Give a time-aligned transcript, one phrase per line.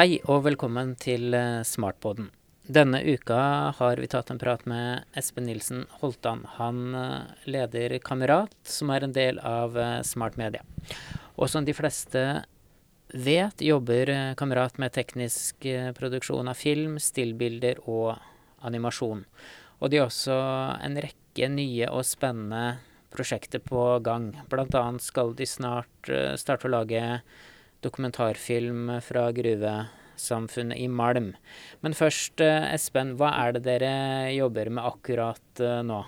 [0.00, 1.34] Hei og velkommen til
[1.68, 2.30] Smartboden.
[2.64, 3.40] Denne uka
[3.76, 6.46] har vi tatt en prat med Espen Nilsen Holtan.
[6.54, 10.64] Han eh, leder Kamerat, som er en del av eh, Smart Media.
[11.36, 12.24] Og som de fleste
[13.12, 15.68] vet, jobber Kamerat med teknisk
[16.00, 18.14] produksjon av film, stillbilder og
[18.64, 19.26] animasjon.
[19.84, 20.40] Og de har også
[20.80, 22.78] en rekke nye og spennende
[23.12, 24.32] prosjekter på gang.
[24.48, 27.18] Blant annet skal de snart starte å lage
[27.84, 31.34] dokumentarfilm fra gruvesamfunnet i Malm.
[31.80, 33.92] Men først, eh, Espen, hva er det dere
[34.34, 36.02] jobber med akkurat eh, nå?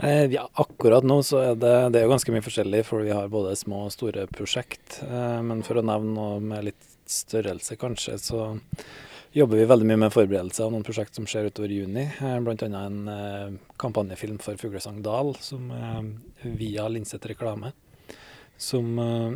[0.00, 3.12] Eh, ja, akkurat nå så er det, det er jo ganske mye forskjellig, for vi
[3.12, 5.02] har både små og store prosjekt.
[5.10, 8.46] Men for å nevne noe med litt størrelse, kanskje, så
[9.36, 12.06] jobber vi veldig mye med forberedelse av noen prosjekt som skjer utover juni.
[12.16, 12.56] Bl.a.
[12.80, 16.08] en kampanjefilm for Fuglesang Dal, som er
[16.56, 17.74] via Linset Reklame.
[18.60, 19.32] Som uh,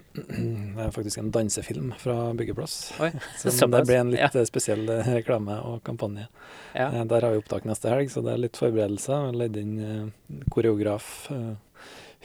[0.85, 2.93] er faktisk en dansefilm fra byggeplass.
[3.01, 4.29] Oi, så det ble en litt ja.
[4.29, 6.29] Eh, spesiell eh, reklame og kampanje.
[6.77, 6.91] Ja.
[7.09, 9.31] Der har vi opptak neste helg, så det er litt forberedelser.
[9.33, 11.25] Leid inn uh, koreograf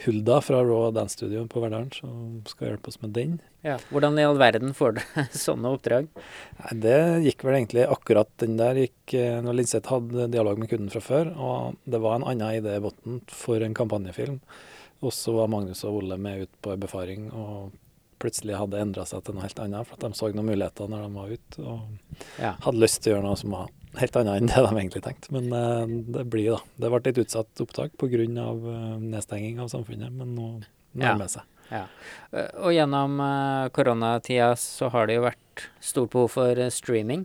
[0.00, 3.34] Hulda fra Raw Dance Studio på Verdalen, som skal hjelpe oss med den.
[3.64, 3.78] Ja.
[3.92, 5.00] Hvordan i all verden får du
[5.36, 6.08] sånne oppdrag?
[6.60, 8.80] Nei, det gikk vel egentlig akkurat den der.
[8.80, 12.76] gikk når Linseth hadde dialog med kunden fra før, og det var en annen idé
[12.76, 14.40] i bunnen for en kampanjefilm.
[15.00, 17.70] Og så var Magnus og Ole med ut på en befaring og
[18.20, 19.88] plutselig hadde endra seg til noe helt annet.
[19.88, 22.54] For at de så noen muligheter når de var ute, og ja.
[22.66, 25.32] hadde lyst til å gjøre noe som var helt annet enn det de egentlig tenkte.
[25.34, 26.60] Men eh, det blir da.
[26.76, 28.20] Det ble et utsatt opptak pga.
[28.20, 30.50] Uh, nedstenging av samfunnet, men nå
[30.92, 31.34] nærmer det ja.
[31.38, 31.48] seg.
[31.70, 31.84] Ja.
[32.34, 37.24] Eh, og gjennom uh, koronatida så har det jo vært stort behov for streaming.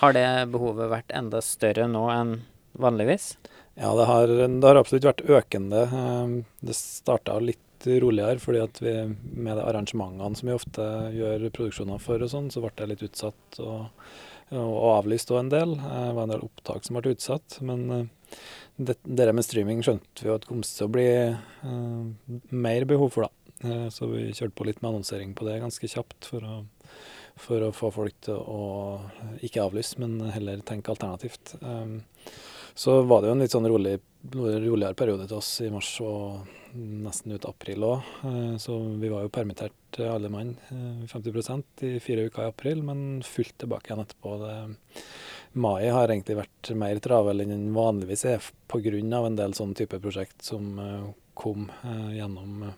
[0.00, 2.36] Har det behovet vært enda større nå enn
[2.82, 3.34] vanligvis?
[3.74, 5.86] Ja, det har, det har, absolutt vært økende.
[5.90, 8.92] Ehm, det starta litt roligere, fordi at vi
[9.34, 13.02] med de arrangementene som vi ofte gjør produksjoner for og sånn, så ble det litt
[13.04, 14.06] utsatt og,
[14.54, 15.74] og avlyst òg en del.
[15.80, 17.58] Det var en del opptak som ble utsatt.
[17.66, 18.38] Men eh,
[18.76, 22.86] det, det med streaming skjønte vi jo at det kom til å bli uh, mer
[22.90, 23.40] behov for, da.
[23.94, 26.56] Så vi kjørte på litt med annonsering på det ganske kjapt for å,
[27.40, 28.64] for å få folk til å
[29.46, 31.54] ikke avlyse, men heller tenke alternativt.
[31.62, 32.02] Um,
[32.74, 33.98] så var det jo en litt sånn rolig,
[34.34, 38.14] roligere periode til oss i mars og nesten ut april òg.
[38.26, 40.56] Eh, så vi var jo permittert alle mann,
[41.06, 44.36] 50 eh, i fire uker i april, men fullt tilbake igjen etterpå.
[44.42, 44.54] Det,
[45.54, 48.96] mai har egentlig vært mer travel enn den vanligvis er pga.
[48.98, 51.68] en del sånne type prosjekt som eh, kom
[52.14, 52.68] gjennom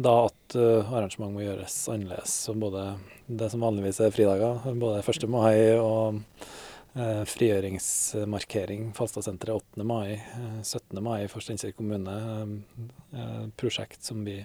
[0.00, 2.32] da at arrangement må gjøres annerledes.
[2.56, 2.94] Både
[3.26, 5.28] det som vanligvis er fridager, både 1.
[5.28, 9.84] mai og Eh, frigjøringsmarkering Falstadsenteret 8.
[9.84, 10.20] mai,
[10.62, 10.98] 17.
[10.98, 12.16] Eh, mai for Steinkjer kommune.
[13.12, 14.42] Eh, prosjekt som vi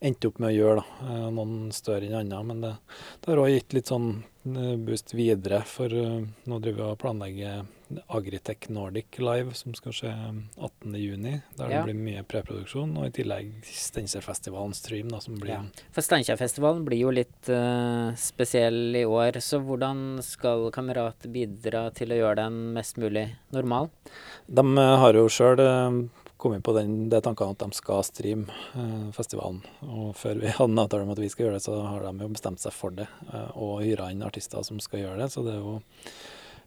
[0.00, 0.84] endte opp med å gjøre.
[0.84, 2.42] da, Noen større enn andre.
[2.50, 2.74] Men det,
[3.20, 4.12] det har òg gitt litt sånn
[4.44, 7.62] boost videre, for nå driver vi og planlegger
[8.06, 10.10] Agritech Nordic Live, som skal skje
[10.56, 11.40] 18.6.
[11.56, 11.80] Der ja.
[11.80, 12.94] det blir mye preproduksjon.
[12.98, 15.62] Og i tillegg Steinkjerfestivalen Stream, da, som blir ja.
[15.94, 19.40] For Steinkjerfestivalen blir jo litt uh, spesiell i år.
[19.44, 23.90] Så hvordan skal Kamerat bidra til å gjøre den mest mulig normal?
[24.46, 25.64] De har jo sjøl
[26.44, 29.64] kommet på den, det tankene at de skal streame festivalen.
[29.88, 32.14] Og før vi hadde en avtale om at vi skal gjøre det, så har de
[32.28, 33.08] jo bestemt seg for det.
[33.56, 35.32] og hyra inn artister som skal gjøre det.
[35.34, 35.78] Så det er jo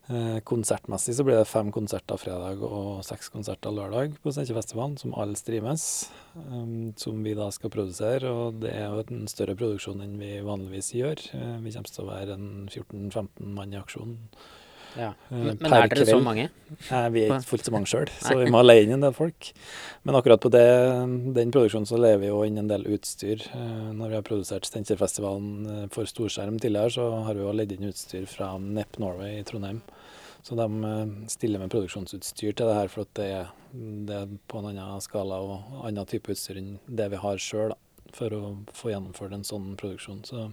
[0.07, 5.15] Eh, konsertmessig så blir det fem konserter fredag og seks konserter lørdag på Steinkjerfestivalen, som
[5.19, 6.07] alle streames.
[6.37, 10.37] Um, som vi da skal produsere, og det er jo en større produksjon enn vi
[10.45, 11.23] vanligvis gjør.
[11.33, 14.15] Uh, vi kommer til å være en 14-15 mann i aksjon.
[14.97, 15.09] Ja.
[15.29, 16.47] Uh, men, er dere så mange?
[16.89, 19.15] Nei, vi er ikke fullt så mange sjøl, så vi må leie inn en del
[19.17, 19.51] folk.
[20.07, 20.65] Men akkurat på det,
[21.37, 23.43] den produksjonen så lever vi jo inn en del utstyr.
[23.53, 27.89] Uh, når vi har produsert Steinkjerfestivalen for storskjerm tidligere, så har vi jo leid inn
[27.91, 29.83] utstyr fra Nepp Norway i Trondheim.
[30.47, 34.61] Så de eh, stiller med produksjonsutstyr til det her, for det er, det, er, på
[34.61, 37.75] en annen skala og annen type utstyr enn det vi har sjøl
[38.15, 38.41] for å
[38.75, 40.23] få gjennomført en sånn produksjon.
[40.27, 40.49] Så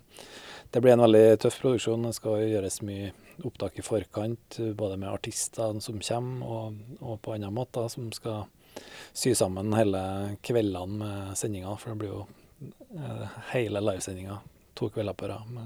[0.70, 2.06] det blir en veldig tøff produksjon.
[2.08, 3.12] Det skal gjøres mye
[3.44, 8.46] opptak i forkant, både med artister som kommer, og, og på andre måter, som skal
[9.14, 10.02] sy sammen hele
[10.42, 11.76] kveldene med sendinga.
[11.78, 12.24] For det blir jo
[12.98, 14.40] eh, hele livesendinga
[14.74, 15.58] to kvelder på rad.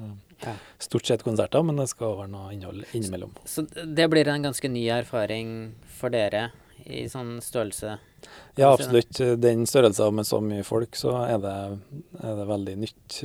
[0.44, 0.54] Ja.
[0.78, 3.32] Stort sett konserter, men det skal være noe innhold innimellom.
[3.48, 5.52] Så det blir en ganske ny erfaring
[5.98, 6.50] for dere
[6.88, 7.98] i sånn størrelse?
[8.58, 9.20] Ja, absolutt.
[9.38, 11.58] Den størrelsen med så mye folk, så er det,
[12.22, 13.20] er det veldig nytt.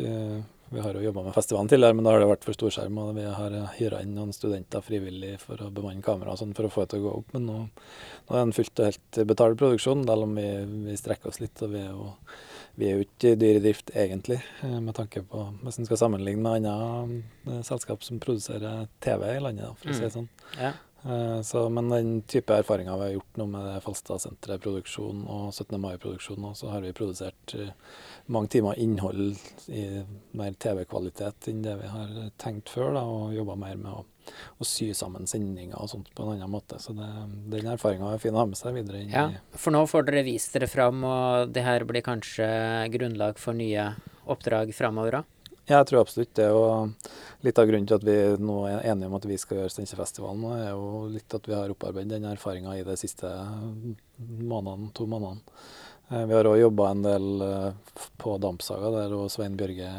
[0.73, 2.97] Vi har jo jobba med festivalen tidligere, men da har det vært for storskjerm.
[3.01, 6.65] Og vi har hyra inn noen studenter frivillig for å bemanne kamera og sånn for
[6.65, 7.35] å få det til å gå opp.
[7.35, 10.47] Men nå, nå er det en fullt og helt betalt produksjon, selv om vi,
[10.87, 11.61] vi strekker oss litt.
[11.61, 12.09] Og vi er jo
[12.75, 15.99] vi er jo ikke dyr i drift egentlig, eh, med tanke på hvis en skal
[16.01, 20.15] sammenligne med andre selskap som produserer TV i landet, for å si det mm.
[20.15, 20.29] sånn.
[20.57, 20.71] Ja.
[21.43, 25.75] Så, men den type erfaringer vi har gjort nå med Falstad-senteret-produksjon og 17.
[25.83, 27.55] mai-produksjon, så har vi produsert
[28.31, 29.35] mange timer innhold
[29.67, 29.83] i
[30.39, 34.05] mer TV-kvalitet enn det vi har tenkt før, da, og jobba mer med å
[34.57, 36.79] å sy sammen sendinger og sånt på en annen måte.
[36.81, 37.09] Så det,
[37.51, 39.03] den erfaringa er fin å ha med seg videre.
[39.03, 39.27] inn ja,
[39.57, 42.47] For nå får dere vist dere fram, og det her blir kanskje
[42.93, 43.91] grunnlag for nye
[44.31, 45.32] oppdrag framover òg?
[45.63, 46.49] Ja, jeg tror absolutt det.
[46.51, 49.71] Og litt av grunnen til at vi nå er enige om at vi skal gjøre
[49.71, 53.31] Steinkjerfestivalen, er jo litt at vi har opparbeidet den erfaringa i de siste
[54.19, 55.55] månedene, to månedene.
[56.09, 59.91] Eh, vi har òg jobba en del eh, på Dampsaga, der Svein Bjørge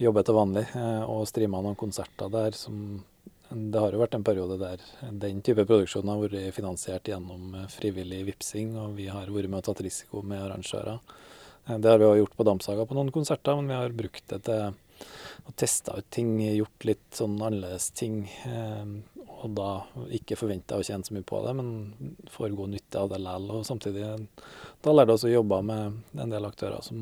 [0.00, 3.04] jobber til vanlig eh, og streama noen konserter der som
[3.50, 7.70] Det har jo vært en periode der den type produksjon har vært finansiert gjennom eh,
[7.70, 11.00] frivillig vipsing, og vi har vært med og tatt risiko med arrangører.
[11.66, 14.26] Eh, det har vi jo gjort på Dampsaga på noen konserter, men vi har brukt
[14.32, 14.72] det til
[15.48, 18.22] å teste ut ting, gjort litt sånn annerledes ting.
[19.40, 19.70] Og da
[20.12, 21.70] ikke forventa å tjene så mye på det, men
[22.28, 23.46] får god nytte av det likevel.
[23.56, 24.04] Og samtidig
[24.84, 27.00] da lærer vi oss å jobbe med en del aktører som,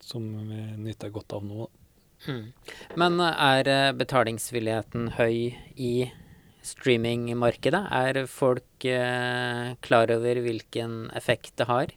[0.00, 1.68] som vi nyter godt av nå.
[2.26, 2.48] Mm.
[2.98, 5.92] Men er eh, betalingsvilligheten høy i
[6.66, 7.84] streamingmarkedet?
[7.94, 11.94] Er folk eh, klar over hvilken effekt det har?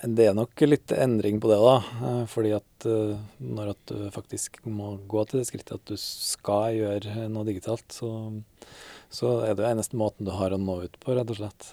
[0.00, 1.74] Det er nok litt endring på det, da.
[2.08, 6.00] Eh, fordi at eh, når at du faktisk må gå til det skrittet at du
[6.00, 8.10] skal gjøre noe digitalt, så,
[9.12, 11.72] så er det jo eneste måten du har å nå ut på, rett og slett.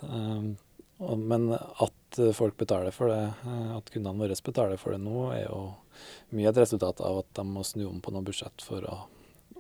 [1.00, 3.22] Men at folk betaler for det,
[3.78, 5.62] at kundene våre betaler for det nå, er jo
[6.36, 8.98] mye et resultat av at de må snu om på noe budsjett for å,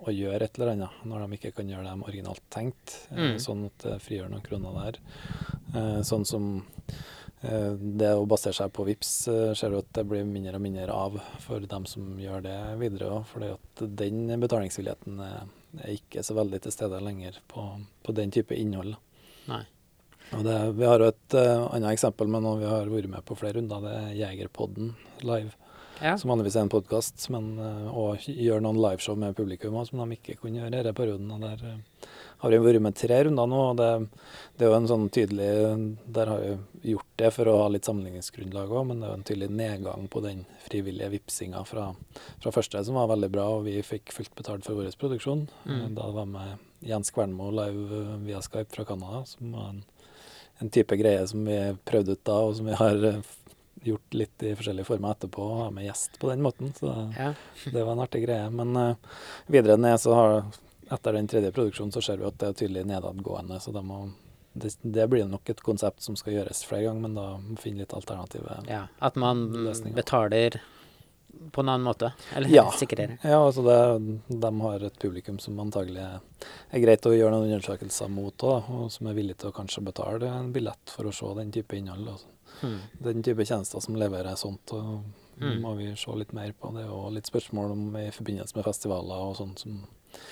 [0.03, 2.97] å gjøre et eller annet, når de ikke kan gjøre det de originalt tenkt.
[3.13, 3.39] Eh, mm.
[3.43, 4.99] Sånn at det frigjør noen kroner der.
[5.73, 6.99] Eh, sånn som eh,
[7.39, 9.11] det å basere seg på VIPS
[9.55, 13.13] ser du at det blir mindre og mindre av for dem som gjør det videre
[13.15, 13.29] òg.
[13.29, 15.45] For den betalingsvilligheten er,
[15.79, 17.63] er, ikke så veldig til stede lenger på,
[18.03, 18.97] på den type innhold.
[19.47, 19.63] Nei.
[20.29, 23.37] Det, vi har jo et uh, annet eksempel med noe vi har vært med på
[23.39, 23.81] flere runder.
[23.87, 24.91] Det er Jegerpodden
[25.25, 25.55] live
[26.01, 26.17] ja.
[26.17, 30.37] som vanligvis er en podkast, eh, og gjør noen liveshow med publikum som de ikke
[30.39, 31.31] kunne gjøre i denne perioden.
[31.33, 31.79] og Der uh,
[32.39, 33.89] har vi vært med tre runder nå, og det,
[34.55, 35.49] det, er jo en sånn tydelig
[36.15, 39.17] Der har vi gjort det for å ha litt sammenligningsgrunnlag òg, men det er jo
[39.19, 41.89] en tydelig nedgang på den frivillige vipsinga fra,
[42.39, 45.47] fra, første, som var veldig bra, og vi fikk fullt betalt for vår produksjon.
[45.67, 45.83] Mm.
[45.97, 49.83] Da var med Jens Kvernmo live via Skype fra Canada, som var en,
[50.63, 51.59] en type greie som vi
[51.91, 53.03] prøvde ut da, og som vi har
[53.83, 56.71] gjort litt i forskjellige former etterpå, og ha med gjest på den måten.
[56.75, 57.33] Så ja.
[57.65, 58.47] det var en artig greie.
[58.51, 59.21] Men uh,
[59.51, 60.35] videre ned så har
[60.89, 63.59] etter den tredje produksjonen så ser vi at det er tydelig nedadgående.
[63.61, 64.01] Så det, må,
[64.53, 67.63] det, det blir nok et konsept som skal gjøres flere ganger, men da må vi
[67.67, 69.97] finne litt alternative ja, At man løsninger.
[69.97, 70.59] betaler
[71.51, 72.11] på en annen måte?
[72.35, 72.71] Eller ja.
[72.71, 73.17] sikrere?
[73.21, 73.77] Ja, altså det,
[74.27, 78.89] de har et publikum som antagelig er greit å gjøre noen undersøkelser mot, òg, og
[78.93, 82.09] som er villig til å kanskje betale en billett for å se den type innhold.
[82.15, 82.33] Altså.
[82.65, 82.77] Mm.
[83.05, 85.05] Den type tjenester som leverer sånt, og
[85.39, 85.61] mm.
[85.63, 86.73] må vi se litt mer på.
[86.75, 89.79] Det er jo litt spørsmål om i forbindelse med festivaler og sånt som,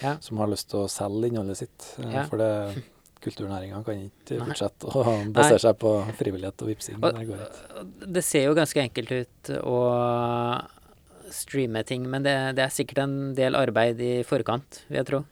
[0.02, 0.16] ja.
[0.24, 1.90] som har lyst til å selge innholdet sitt.
[2.04, 2.26] Eh, ja.
[2.30, 2.86] For det
[3.24, 7.00] kulturnæringa kan ikke fortsette å basere seg på frivillighet og vipsing.
[7.02, 7.48] Det,
[8.18, 9.80] det ser jo ganske enkelt ut å
[11.34, 15.24] streame ting, men det, det, er sikkert en del arbeid i forkant, vil jeg tro?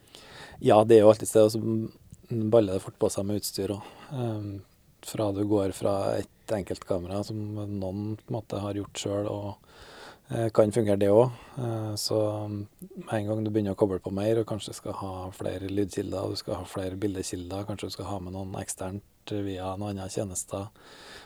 [0.63, 3.75] Ja, det er jo alltid sted, og så baller det fort på seg med utstyr
[3.75, 3.91] òg.
[4.11, 4.49] Um,
[5.05, 9.29] fra du går fra et enkelt kamera som noen på en måte har gjort sjøl,
[9.29, 9.55] og
[10.27, 11.29] kan fungere det òg.
[11.61, 12.17] Eh, så
[12.49, 16.31] med en gang du begynner å koble på mer og kanskje skal ha flere lydkilder,
[16.31, 20.09] du skal ha flere bildekilder, kanskje du skal ha med noen eksternt via noen andre
[20.09, 20.67] tjenester,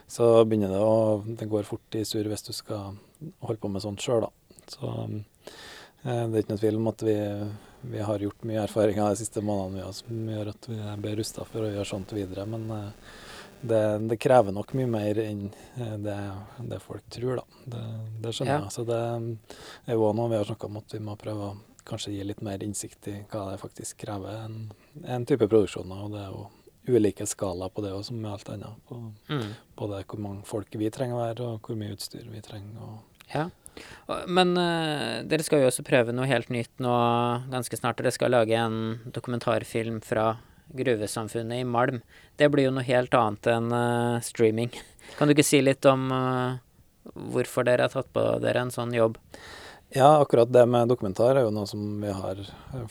[0.08, 2.96] så begynner det å Det går fort i sur hvis du skal
[3.40, 4.60] holde på med sånt sjøl, da.
[4.68, 4.92] Så
[6.04, 7.18] eh, det er ikke noe tvil om at vi,
[7.96, 11.48] vi har gjort mye erfaringer de siste månedene som gjør at vi er bedre rusta
[11.48, 12.46] for å gjøre sånt videre.
[12.52, 12.68] Men
[13.62, 15.48] det, det, krever nok mye mer enn
[15.78, 16.20] eh, det,
[16.72, 17.64] det folk tror, da.
[17.66, 17.82] Det,
[18.24, 18.62] det skjønner ja.
[18.68, 18.76] jeg.
[18.76, 21.58] Så det er jo òg noe vi har snakka om at vi må prøve å
[21.90, 24.58] kanskje gi litt mer innsikt i hva det faktisk krever en,
[25.06, 26.06] en type produksjoner.
[26.06, 26.48] Og det er jo
[26.90, 28.84] ulike skala på det òg, som med alt annet.
[28.88, 29.48] På, mm.
[29.80, 32.86] Både hvor mange folk vi trenger å være, og hvor mye utstyr vi trenger.
[32.86, 33.50] Og, ja.
[34.28, 36.94] Men uh, dere skal jo også prøve noe helt nytt nå
[37.52, 38.00] ganske snart.
[38.00, 40.34] Dere skal lage en dokumentarfilm fra
[40.74, 42.02] gruvesamfunnet i Malm.
[42.38, 44.72] Det blir jo noe helt annet enn uh, streaming.
[45.18, 46.60] Kan du ikke si litt om uh,
[47.34, 49.18] hvorfor dere har tatt på dere en sånn jobb?
[49.90, 52.44] Ja, akkurat det med dokumentar er jo noe som vi har,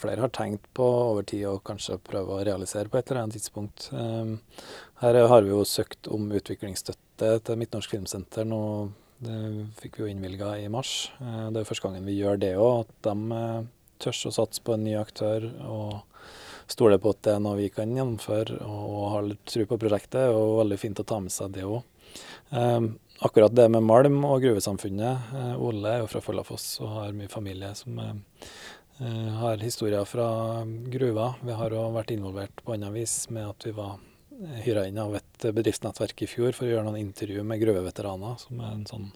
[0.02, 3.38] flere har tenkt på over tid og kanskje prøve å realisere på et eller annet
[3.38, 3.87] tidspunkt.
[3.94, 4.40] Um,
[5.04, 8.62] her har vi jo søkt om utviklingsstøtte til Midtnorsk Filmsenter nå
[9.18, 9.38] Det
[9.80, 11.11] fikk vi jo innvilga i mars.
[11.18, 13.40] Det er første gangen vi gjør det òg, at de
[13.99, 15.49] tør å satse på en ny aktør.
[15.66, 15.97] og
[16.72, 20.30] stoler på at det er noe vi kan gjennomføre og har litt tro på prosjektet.
[20.32, 21.80] og Veldig fint å ta med seg det òg.
[22.50, 22.80] Eh,
[23.28, 27.28] akkurat det med malm og gruvesamfunnet eh, Ole er jo fra Follafoss og har mye
[27.28, 30.28] familie som uh, har historier fra
[30.90, 31.34] gruva.
[31.44, 33.98] Vi har òg vært involvert på annet vis med at vi var
[34.64, 38.60] hyra inn av et bedriftsnettverk i fjor for å gjøre noen intervju med gruveveteraner, som
[38.62, 39.08] er en sånn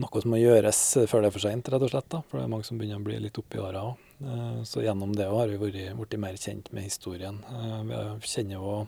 [0.00, 0.80] noe som må gjøres
[1.10, 2.08] før det er for seint, rett og slett.
[2.12, 4.08] da, For det er mange som begynner å bli litt oppi åra òg.
[4.22, 7.42] Eh, så gjennom det har vi blitt mer kjent med historien.
[7.50, 8.86] Eh, vi kjenner jo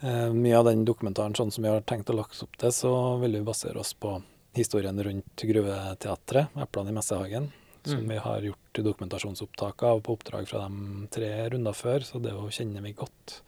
[0.00, 2.94] eh, mye av den dokumentaren sånn som vi har tenkt å lagt opp til, så
[3.22, 4.18] vil vi basere oss på
[4.54, 7.50] historien rundt Gruveteatret, 'Eplene i Messehagen',
[7.84, 8.10] som mm.
[8.12, 12.84] vi har gjort dokumentasjonsopptak av på oppdrag fra de tre runder før, så det kjenner
[12.84, 13.40] vi godt.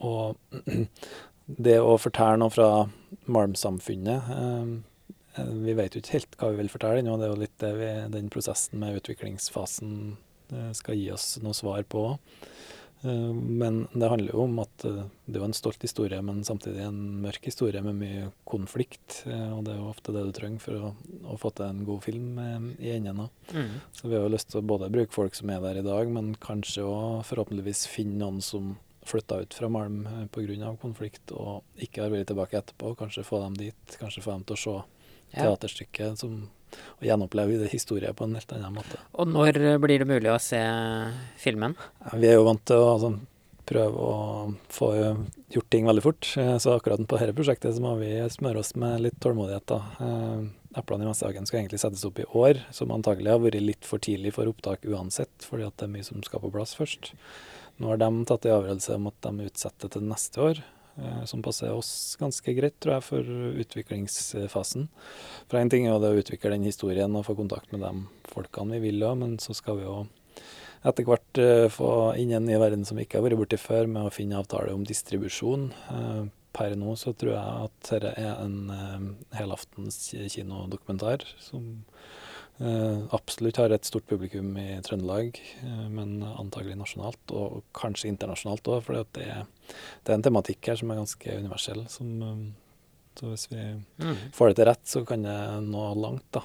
[0.00, 0.36] Og
[1.68, 2.68] det å fortelle noe fra
[3.30, 4.28] malmsamfunnet
[5.42, 7.16] vi vet jo ikke helt hva vi vil fortelle ennå.
[7.18, 9.90] Det er jo litt det vi, den prosessen med utviklingsfasen
[10.52, 12.04] eh, skal gi oss noe svar på.
[13.02, 17.02] Eh, men det handler jo om at det er en stolt historie, men samtidig en
[17.24, 19.24] mørk historie med mye konflikt.
[19.26, 20.94] Og det er jo ofte det du trenger for å,
[21.34, 22.40] å få til en god film
[22.78, 23.26] i enden.
[23.50, 23.76] Mm.
[23.90, 26.14] Så vi har jo lyst til å både bruke folk som er der i dag,
[26.14, 30.76] men kanskje òg forhåpentligvis finne noen som flytta ut fra Malm pga.
[30.80, 32.94] konflikt og ikke har vært tilbake etterpå.
[32.96, 34.76] Kanskje få dem dit, kanskje få dem til å se
[35.36, 36.40] teaterstykke som,
[36.98, 38.98] å gjenoppleve historien på en helt annen måte.
[39.12, 40.60] Og når blir det mulig å se
[41.40, 41.76] filmen?
[42.14, 43.12] Vi er jo vant til å altså,
[43.68, 44.16] prøve å
[44.72, 44.90] få
[45.54, 48.74] gjort ting veldig fort, eh, så akkurat på dette prosjektet så må vi smøre oss
[48.76, 49.66] med litt tålmodighet.
[49.70, 49.80] da.
[50.00, 53.86] Eh, Eplene i Messehagen skal egentlig settes opp i år, som antagelig har vært litt
[53.86, 57.12] for tidlig for opptak uansett, fordi at det er mye som skal på plass først.
[57.78, 60.62] Nå har de tatt en avgjørelse om at de utsetter til neste år.
[60.96, 63.30] Eh, som passer oss ganske greit, tror jeg, for
[63.64, 64.86] utviklingsfasen.
[65.48, 68.06] For én ting er jo det å utvikle den historien og få kontakt med de
[68.30, 70.04] folkene vi vil men så skal vi jo
[70.84, 73.88] etter hvert uh, få inn en ny verden som vi ikke har vært borti før,
[73.88, 75.70] med å finne avtale om distribusjon.
[75.88, 82.23] Uh, per nå så tror jeg at dette er en helaftens kinodokumentar som Eh,
[83.10, 88.84] absolutt har et stort publikum i Trøndelag, eh, men antagelig nasjonalt, og kanskje internasjonalt òg,
[88.86, 91.82] for det, det, er en tematikk her som er ganske universell.
[91.90, 93.64] Som, eh, så hvis vi
[94.02, 94.30] mm.
[94.34, 96.26] får det til rett, så kan det nå langt.
[96.34, 96.42] da.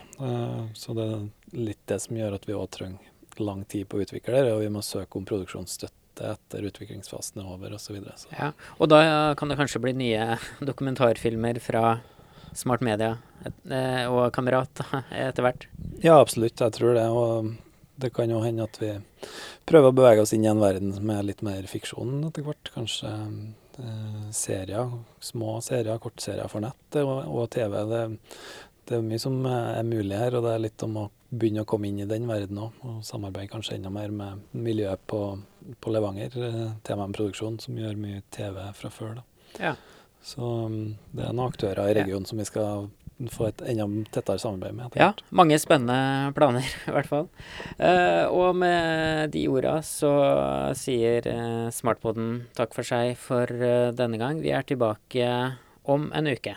[0.78, 1.24] Så det er
[1.58, 4.62] litt det som gjør at vi òg trenger lang tid på å utvikle det, og
[4.62, 7.98] vi må søke om produksjonsstøtte etter utviklingsfasen er over osv.
[8.36, 9.02] Ja, og da
[9.40, 10.38] kan det kanskje bli nye
[10.70, 11.84] dokumentarfilmer fra
[12.58, 14.82] Smart Media eh, og Kamerat
[15.28, 15.68] etter hvert?
[16.04, 16.60] Ja, absolutt.
[16.60, 17.08] Jeg tror det.
[17.10, 17.52] Og
[18.00, 18.94] det kan jo hende at vi
[19.68, 22.72] prøver å bevege oss inn i en verden med litt mer fiksjon etter hvert.
[22.76, 27.78] Kanskje eh, serier, små serier, kortserier for nett og, og TV.
[27.92, 28.04] Det,
[28.86, 31.70] det, er mye som er mulig her, og det er litt om å begynne å
[31.70, 32.82] komme inn i den verden òg.
[32.88, 35.22] Og samarbeide kanskje enda mer med miljøet på,
[35.80, 39.20] på Levanger, eh, TMM Produksjon, som gjør mye TV fra før.
[39.20, 39.26] da.
[39.60, 39.76] Ja.
[40.26, 40.80] Så um,
[41.16, 42.90] det er noen aktører i regionen som vi skal
[43.34, 43.86] få et enda
[44.16, 44.96] tettere samarbeid med.
[45.00, 47.28] Ja, mange spennende planer i hvert fall.
[47.80, 50.14] Uh, og med de orda så
[50.80, 51.28] sier
[51.76, 54.44] Smartpoden takk for seg for uh, denne gang.
[54.44, 55.30] Vi er tilbake
[55.90, 56.56] om en uke.